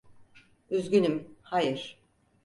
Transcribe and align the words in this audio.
Üzgünüm, 0.69 1.35
hayır. 1.41 1.99